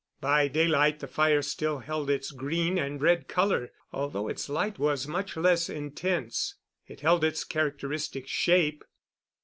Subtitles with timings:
[0.19, 5.07] By daylight the fire still held its green and red color, although its light was
[5.07, 6.55] much less intense.
[6.87, 8.83] It held its characteristic shape.